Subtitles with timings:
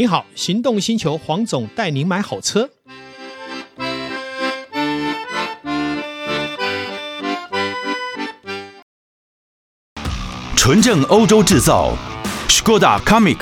[0.00, 2.70] 你好，行动星球黄总带您买好车。
[10.56, 11.94] 纯正欧洲制造
[12.48, 13.40] ，Skoda Comic，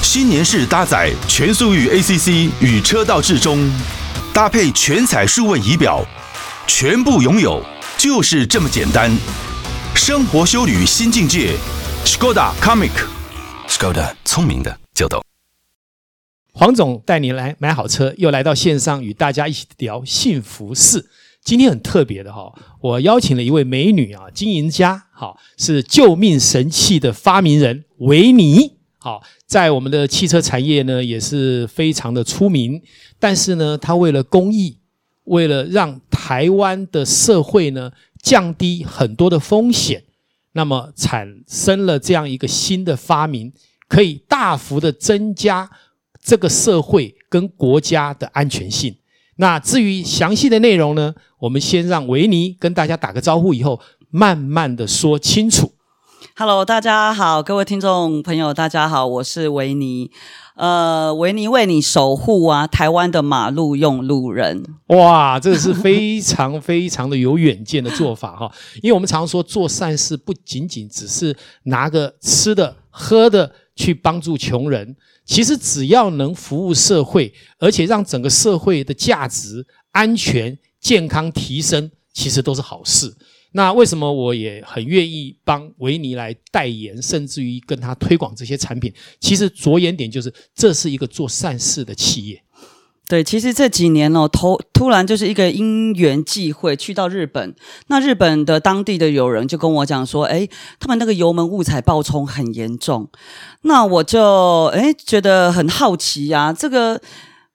[0.00, 3.68] 新年式搭载全速域 ACC 与车道智中，
[4.32, 6.06] 搭配全彩数位仪表，
[6.68, 7.60] 全部拥有
[7.98, 9.10] 就是这么简单。
[9.92, 11.56] 生活修旅新境界
[12.04, 14.78] ，Skoda Comic，Skoda 聪明的。
[16.58, 21.04] 黄总带你来买好车，又来到线上与大家一起聊幸福事。
[21.44, 32.80] 今天很特别的哈，我邀请了一位美女啊，经营家，好，是救命神器的发明人维尼，好，在我们的汽车产业呢也是非常的出名。
[33.18, 34.78] 但是呢，他为了公益，
[35.24, 40.04] 为了让台湾的社会呢降低很多的风险，
[40.52, 43.52] 那么产生了这样一个新的发明，
[43.86, 45.70] 可以大幅的增加
[46.26, 48.96] 这个社会跟国家的安全性。
[49.36, 55.72] 那至于详细的内容呢，我们先让维尼跟大家打个招呼，以后慢慢的说清楚。
[56.34, 60.10] Hello，大家好，各位听众朋友，大家好，我是维尼。
[60.56, 64.64] 呃，维尼为你守护啊，台湾的马路用路人。
[64.88, 68.50] 哇，这个是非常非常的有远见的做法哈，
[68.82, 74.96] 因为我们常说做善事不仅仅只是拿个吃的喝的去帮助穷人。
[75.24, 83.14] 其实只要能服务社会，而且让整个社会的价值、安全、健康提升，其实都是好事。
[83.52, 88.92] 那为什么我也很愿意帮维尼来代言，甚至于跟他推广这些产品？
[89.18, 92.42] 其实着眼点就是，这是一个做善事的企业。
[93.08, 97.54] 对，其实这几年哦，突突然就是一个因缘际会去到日本，
[97.88, 103.08] 那日本的当地的友人就跟我讲说，哎，他们那个油门误踩爆冲很严重，
[103.62, 107.00] 那我就哎觉得很好奇呀，这个。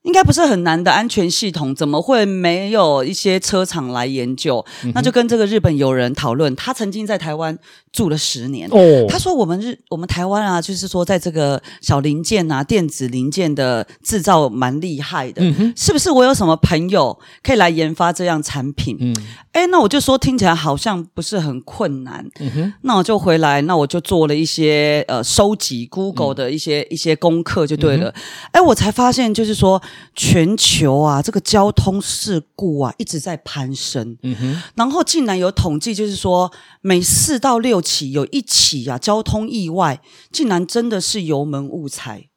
[0.03, 4.65] 应该不是很难的安全系统，怎么会没有一些车厂来研究？
[4.83, 7.55] 嗯、那就跟这个日本友人讨论，他曾经在台湾
[7.91, 8.69] 住了十年。
[8.71, 15.41] 哦，他说我们日我们台湾啊，就是说在这个小零件啊、电子零件的制造蛮厉害的。
[15.75, 18.97] 是不是我有什么朋友可以来研发这样产品？
[18.99, 19.15] 嗯，
[19.51, 22.25] 哎，那我就说听起来好像不是很困难。
[22.39, 28.13] 嗯哼，那我就回来，那我就做了一些呃收集 Google 的一些、嗯、一些功课就对了。
[28.51, 29.81] 哎、嗯，我才发现就是说。
[30.13, 34.15] 全球啊，这个交通事故啊一直在攀升。
[34.21, 36.51] 嗯哼，然后竟然有统计，就是说
[36.81, 42.29] 每四到六起有一起啊交通意外，竟然真的是油门误踩，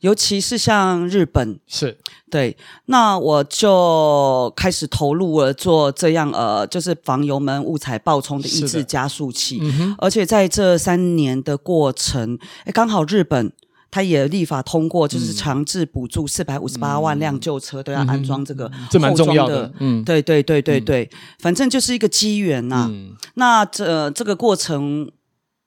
[0.00, 1.58] 尤其是像日本。
[1.66, 1.98] 是，
[2.30, 2.56] 对，
[2.86, 9.58] 那我就开始投入了做这样呃，就是防油门误踩爆冲的抑制加速器。
[9.62, 13.52] 嗯，而且在这三年的过程，哎刚好日本。
[13.94, 19.72] 他也立法通过，就是强制补助四百五十八万辆旧车都要安装这个这蛮重要的。
[19.78, 22.88] 嗯，对对对对对，嗯、反正就是一个机缘呐、啊。
[22.90, 25.08] 嗯、那这这个过程，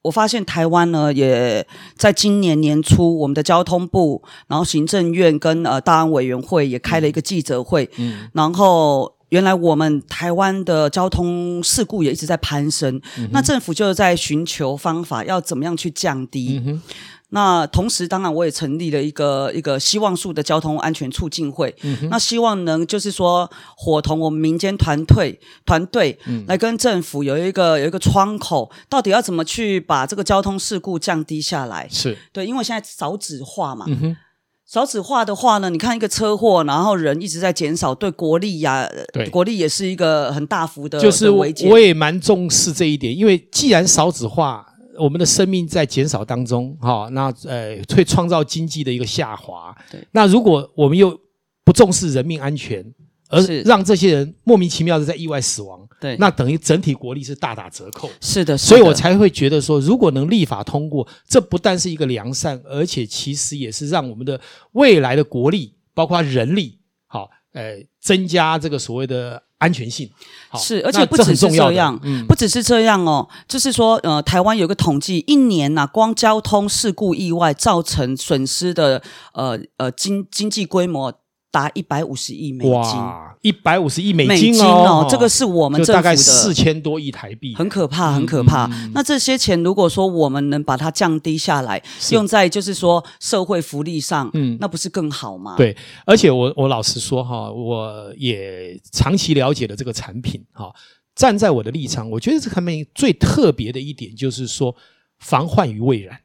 [0.01, 7.89] 我发现台湾呢，也在今年年初，我们的交通部，然后行政院跟呃大安委员会也开了一个记者会。
[7.95, 16.61] 嗯，然后原来我们台湾的交通事故也一直在攀升，嗯、那政府就在寻求方法，要怎么样去降低。
[16.65, 16.81] 嗯
[17.29, 21.75] 那同时，当然我也成立了一个一个希望树的交通安全促进会。
[21.81, 26.17] 嗯，那希望能就是说，伙同我们民间团队团队
[26.47, 31.85] 来跟政府有一个有一个窗口，到底要怎么去把这个交通事故降低下来？
[31.91, 33.83] 是对，因为现在少子化嘛。
[33.89, 34.17] 嗯哼，
[34.65, 40.97] 少子化的话呢，你看一个车祸，然后人一直在减少，对国力呀，对国力也是一个很大幅的。
[41.01, 44.65] 就是我我也蛮重视这一点，因为既然少子化。
[44.97, 49.75] 我们的生命在减少当中，哈，那呃会创造经济的一个下滑。
[49.91, 51.17] 对，那如果我们又
[51.63, 52.85] 不重视人命安全，
[53.29, 58.09] 而让这些人莫名其妙的在意外死亡，对，那等于整体国力是大打折扣。
[58.21, 64.39] 是的，是的，所以我才会觉得说，如果能立法通过，这不但是一个良善，而且其实也是让我们的
[64.73, 69.43] 未来的国力，包括人力，好，呃，增加这个所谓的。
[69.59, 70.09] 安全性
[70.55, 79.01] 是，而且不只是这样，嗯、不只是这样哦，就是说，呃，台湾有个统计，一年呐、啊，光交通事故意外造成损失的，
[79.33, 81.13] 呃呃，经经济规模。
[81.57, 88.69] 达一百五十亿美金，哇，一百五十亿美金哦，美金哦，这个是我们政府的大概四千多亿台币，很可怕，很可怕。
[88.93, 91.81] 那这些钱如果说我们能把它降低下来，
[92.11, 95.55] 用在就是说社会福利上，嗯，那不是更好吗？
[95.57, 95.75] 对，
[96.05, 100.71] 而且我我老实说哈，我也长期了解了这个产品哈，
[101.15, 104.75] 站在我的立场，我觉得这个产品最特别的一点就是说
[105.17, 106.19] 防患于未然。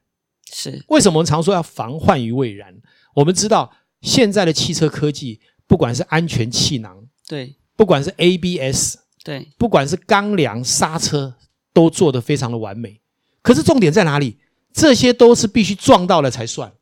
[0.54, 2.74] 是为什么我们常说要防患于未然？
[3.14, 3.70] 我们知道
[4.02, 11.34] 现在的汽车科技，不管是安全气囊，对，不管是 ABS，对，不管是钢梁刹车，
[11.72, 13.00] 都做得非常的完美。
[13.40, 14.36] 可是重点在哪里？
[14.74, 16.72] 这些都是必须撞到了才算，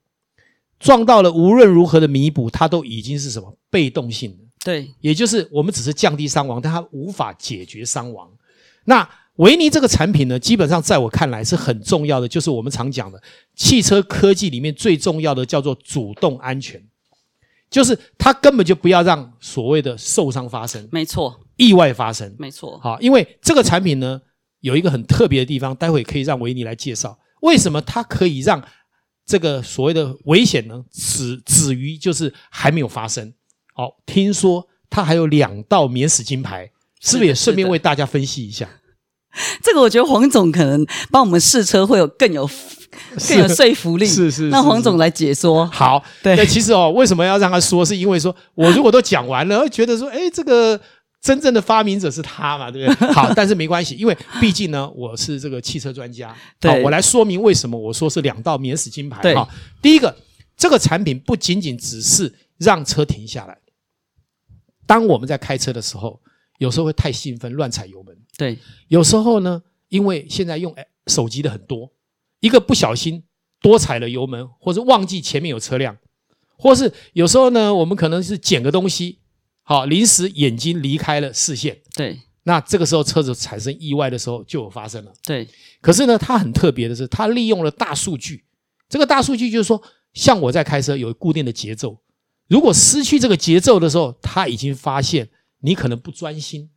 [0.78, 4.44] 撞到了无论如何的弥补，它都已经是什么被动性的。
[4.64, 8.31] 对，也就是我们只是降低伤亡，但它无法解决伤亡。
[8.84, 13.20] 那维尼这个产品呢，基本上在我看来是很重要的，就是我们常讲的
[13.56, 16.81] 汽车科技里面最重要的叫做主动安全，
[17.70, 22.78] 就是它根本就不要让所谓的受伤发生，没错，意外发生，没错。
[22.82, 24.20] 好，因为这个产品呢
[24.61, 28.62] 有一个很特别的地方，待会可以让维尼来介绍为什么它可以让
[29.25, 33.32] 这个所谓的危险呢止止于就是还没有发生。
[33.72, 36.70] 好，听说它还有两道免死金牌，
[37.00, 38.69] 是不是也顺便为大家分析一下？
[39.62, 42.50] 这个我觉得黄总可能帮我们试车会有更有
[43.29, 44.07] 更有说服力。
[44.07, 45.67] 是是，是，那黄总来解说。
[45.67, 46.37] 好，对。
[46.37, 47.85] 那其实哦，为什么要让他说？
[47.85, 50.81] 是因为说我如果都讲完了，会觉得说，哎，这个
[51.21, 53.09] 真正的发明者是他嘛，对不对？
[53.13, 56.35] 好，但是没关系，因为毕竟呢，我是这个汽车专家。
[56.59, 56.71] 对。
[56.71, 59.21] 好，我来说明为什么我说是两道免死金牌。
[59.23, 59.35] 对。
[59.35, 59.49] 好，
[59.81, 60.17] 第一个，
[60.57, 63.57] 这个产品不仅仅只是让车停下来。
[64.87, 66.21] 当我们在开车的时候，
[66.59, 68.17] 有时候会太兴奋，乱踩油门。
[68.37, 68.59] 对，
[68.89, 70.75] 有时候呢，因为现在用
[71.07, 71.91] 手机的很多，
[72.41, 73.25] 一个不小心
[73.61, 75.97] 多踩了油门，或者忘记前面有车辆，
[76.57, 79.19] 或是有时候呢，我们可能是捡个东西，
[79.63, 81.79] 好，临时眼睛离开了视线。
[81.95, 85.13] 对，那这个时候车子产生意外的时候就有发生了。
[85.25, 85.47] 对，
[85.81, 88.45] 可是呢，它很特别的是，它利用了大数据。
[88.89, 89.81] 这个大数据就是说，
[90.15, 91.99] 像我在开车有固定的节奏。
[92.49, 95.29] 如果失去这个节奏的时候，它已经发现
[95.61, 96.69] 你可能不专心、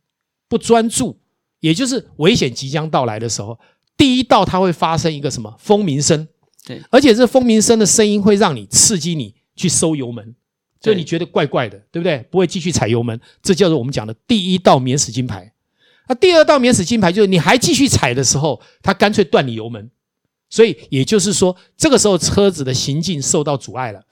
[0.48, 1.18] 不专注，
[1.58, 3.58] 也就是危险即将到来的时候，
[3.96, 6.26] 第一道它会发生一个什么蜂鸣声？
[6.66, 10.34] 对，而且这蜂鸣声的声音会让你刺激你去收油门，
[10.80, 12.18] 就你觉得怪怪的，对不对？
[12.30, 15.52] 不会继续踩油门，这叫做我们讲的第一道免死金牌。
[16.08, 19.90] 那第二道免死金牌就是你还继续踩的时候，它干脆断你油门，
[20.50, 24.02] 所以也就是说，这个时候车子的行进受到阻碍了。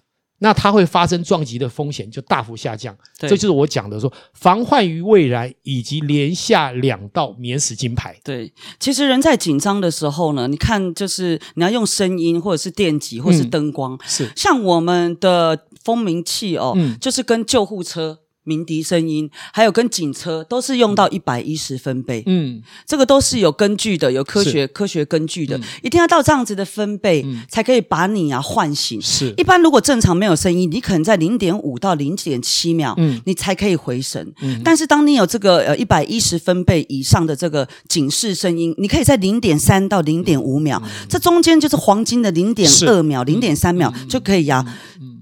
[0.43, 8.17] 那它会发生撞击的风险就大幅下降，这就是我讲的说防患于未然，以及连下两道免死金牌。
[8.25, 18.19] 对，其实人在紧张的时候呢，你看就是你要用声音或者是电击或者是灯光，嗯、是像我们的蜂鸣器哦，嗯、就是跟救护车。
[18.45, 29.01] 鸣笛声音，还有跟警车都是用到一百一十分贝，嗯，这个都是有根据的，有科学科学根据的，嗯、一定要到这样子的分贝，嗯、才可以把你啊唤醒。
[29.01, 34.33] 是，一般如果正常没有声音，你可能在零点五到零点七秒，嗯，你才可以回神。
[34.41, 44.65] 嗯，但是当你有这个呃一百一十分贝以上的这个警示声音，你可以在零点三到零点五秒，嗯、这中间就是黄金的零点二秒、零点三秒就可以呀、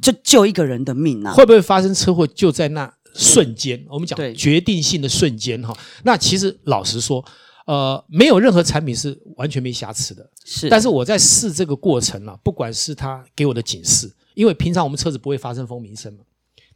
[0.00, 1.32] 就救一个人的命啊！
[1.32, 2.93] 会不会发生车祸就在那？
[3.12, 5.76] 瞬间，我们讲决定性的瞬间哈。
[6.05, 7.25] 那其实老实说，
[7.67, 10.31] 呃，没有任何产品是完全没瑕疵的。
[10.44, 16.20] 是，但是我在试这个过程啊，不管是他给我的警示，因为平常我们车子不会发生蜂鸣声嘛，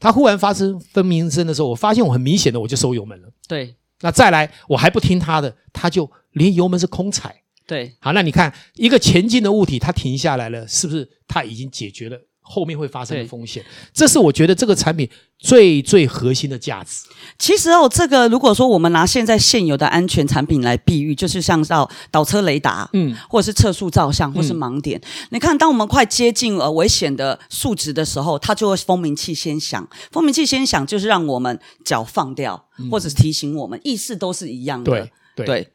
[0.00, 3.28] 他忽然发生蜂鸣声的时候，我发现我很明显的我就收油门了。
[3.46, 7.42] 对，那再来我还不听他的，他就连油门是空踩。
[7.64, 12.18] 对，好，那你看一个前进的物体，它停下来了，是不是它已经解决了？
[12.46, 15.08] 后面会发生的风险，这是我觉得这个产品
[15.38, 17.06] 最最核心的价值。
[17.38, 25.00] 其实哦，这个如果说我们拿现在现有的安全产品来比喻，就是像到倒车雷达，嗯，或者是测速照相，或是盲点。
[25.00, 29.88] 嗯、你看，当我们快接近呃危险的数值的时候，它就会蜂鸣器先响。
[30.12, 34.92] 蜂鸣器先响，就是让我们脚放掉，或者是提醒我们，意思都是一样的。
[34.92, 35.46] 对对。
[35.46, 35.70] 对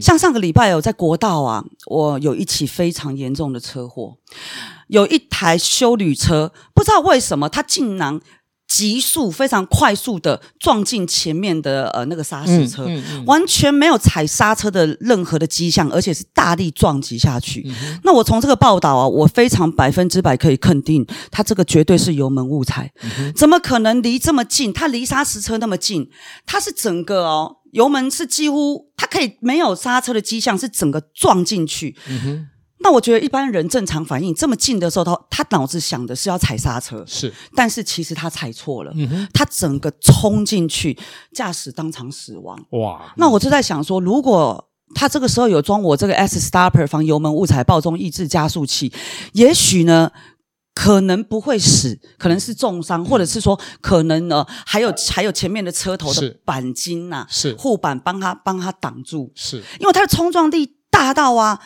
[0.00, 4.16] 像上个礼拜有在国道啊，我有一起非常严重的车祸，
[4.92, 8.20] 有一台修旅车，不知道为什么它竟然
[8.68, 17.66] 急速、非常快速的撞进前面的呃那个砂石车，嗯嗯嗯、完全没有踩刹车的任何的迹象，而且是大力撞击下去。
[17.66, 24.70] 嗯、那我从这个报道啊，我非常百分之百可以肯定，它这个绝对是油门误踩，嗯、怎么可能离这么近？
[24.70, 26.10] 它离砂石车那么近，
[26.44, 27.56] 它是整个哦。
[27.72, 31.96] 油门是几乎，它可以没有刹车的迹象，是整个撞进去。
[32.82, 37.32] 那我觉得一般人正常反应，这么近的时候，他他脑子想的是要踩刹车，是。
[37.54, 38.92] 但是其实他踩错了。
[38.94, 39.28] 嗯哼。
[39.32, 40.98] 他整个冲进去，
[41.32, 42.58] 驾驶当场死亡。
[42.70, 43.12] 哇。
[43.16, 48.92] 那我就在想说，如果他这个时候有装我这个 S Stopper 防油门误踩爆中抑制加速器，
[49.32, 50.10] 也许呢。
[50.74, 61.60] 可能不会死，可能是重伤，或者是说可能呢，还有还有前面的车头的钣金呐，是护板帮他帮他挡住，是因为他的冲撞力大到啊，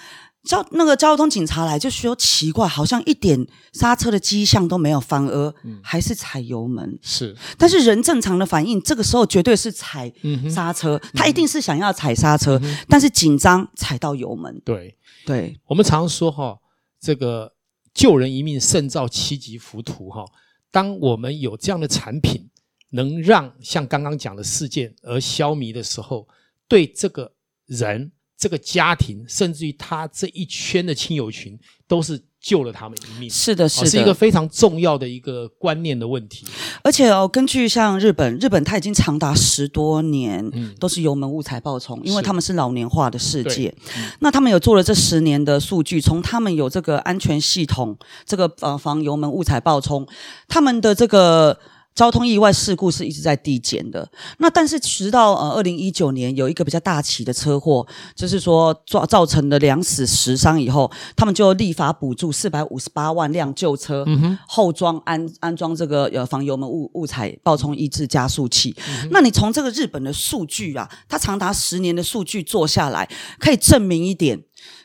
[0.47, 6.99] 交那个交通警察来就说奇怪，好像一点刹车的迹象都没有，反而还是踩油门。
[7.03, 10.11] 是，但是人正常的反应，这个时候绝对是踩
[10.49, 14.63] 刹车，嗯、他一定是想要踩刹车，嗯、但是紧张踩到油门。
[14.65, 16.57] 对对，我们常说哈，
[17.01, 17.53] 这个
[17.93, 20.25] 救人一命胜造七级浮屠哈。
[20.71, 22.49] 当我们有这样的产品，
[22.91, 26.29] 能让像刚刚讲的事件而消弭的时候，
[26.69, 27.33] 对这个
[27.67, 28.13] 人。
[28.47, 33.29] 这个家庭，甚至于他这一圈的亲友群，都是救了他们一命。
[33.29, 36.47] 是的，是的，是一个非常重要的一个观念的问题。
[36.85, 43.75] 而且哦，根据像日本，日本它已经长达十多年，嗯，都是油门误踩爆冲，因为他们是老年化的世界。
[43.97, 50.07] 嗯、那他们有做了这十年的数据，从他们有这个安全系统，这个呃防油门误踩爆冲，
[50.47, 51.59] 他们的这个。
[51.97, 57.85] 交通意外事故是一直在递减的，那但是直到呃二零一九年有一个比较大起的车祸，
[58.15, 68.77] 就是说造造成了两死十伤以后，他们就立法补助四百五十八万辆旧车，嗯哼，后装安安装这个呃防油门误误踩爆冲抑制加速器。
[68.87, 74.43] 嗯、那你从这个日本的数据啊，它长达十年的数据做下来，可以证明一点，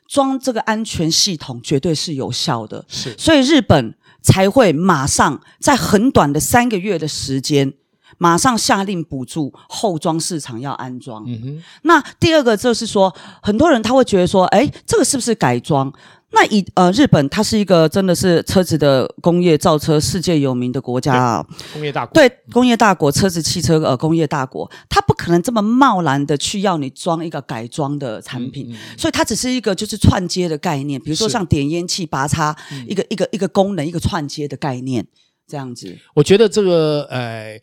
[0.07, 2.85] 装这个安全系统绝对是有效的。
[2.87, 3.95] 是，所以日本。
[4.21, 7.73] 才会马上在很短的三个月的时间，
[8.17, 11.23] 马上下令补助后装市场要安装。
[11.27, 11.61] 嗯。
[11.83, 15.91] 那第二个就是说，很多人他会觉得说，哎，这个是不是改装？
[16.33, 22.13] 那以呃日本，它是一个真的是车子的工业造车世界有名的国家啊，工业大国。
[22.13, 32.55] 对，工业大国，车子汽车呃工业大国，它不可能这么贸然的去要你装一个改装的产品，嗯嗯、所以它只是一个就是串接的概念，比如说像点烟器拔插
[32.87, 35.05] 一个、嗯、一个一个功能一个串接的概念
[35.47, 35.97] 这样子。
[36.13, 37.59] 我觉得这个呃。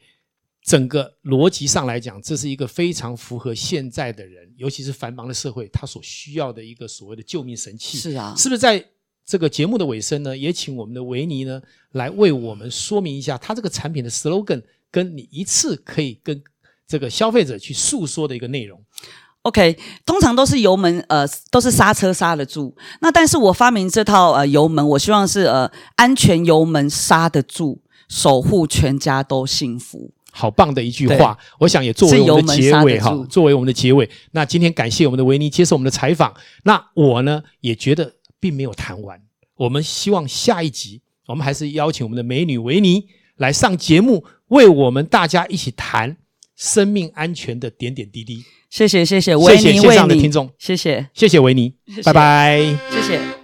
[0.68, 7.96] 整个逻辑上来讲，这是一个非常符合现在的人，尤其是繁忙的社会，他所需要的一个所谓的救命神器。
[7.96, 8.84] 是啊，是不是在
[9.24, 10.36] 这个节目的尾声呢？
[10.36, 11.58] 也请我们的维尼呢
[11.92, 16.42] 来为我们说明一下，他这个产品的 slogan，跟你一次可以跟
[16.86, 18.78] 这个消费者去诉说的一个内容。
[19.40, 22.76] OK，通常都是油门，呃，都是刹车刹得住。
[23.00, 30.12] 那但是我发明这套呃油门，我希望是呃安全油门刹得住，守护全家都幸福。
[30.38, 34.08] 好棒的一句话，我想也作为我们的结尾哈，作为我们的结尾。
[34.30, 36.32] 那今天感谢我们的维尼接受我们的采访。
[36.62, 39.20] 那我呢也觉得并没有谈完，
[39.56, 46.16] 我们希望下一集我们还是邀请我们的美女维尼来上节目，为我们大家一起谈
[46.54, 48.44] 生命安全的点点滴滴。
[48.70, 52.60] 谢谢谢谢维尼，谢谢线上的听众，谢谢谢谢维尼，拜拜，
[52.92, 53.37] 谢谢。